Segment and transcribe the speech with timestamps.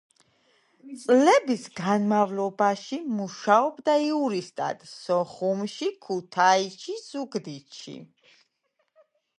[1.01, 7.99] წლების განმავლობაში მუშაობდა იურისტად სოხუმში, ქუთაისში, ზუგდიდში.